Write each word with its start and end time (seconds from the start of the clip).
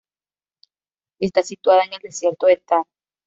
Está 1.19 1.43
situada 1.43 1.83
en 1.83 1.93
el 1.93 1.99
desierto 1.99 2.47
de 2.47 2.57
Thar. 2.57 2.85